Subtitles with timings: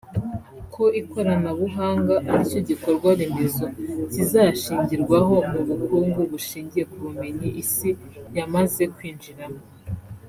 [0.73, 3.65] ko ikoranabuhanga aricyo gikorwa remezo
[4.11, 7.89] kizashingirwaho mu bukungu bushingiye ku bumenyi Isi
[8.37, 9.61] yamaze kwinjiramo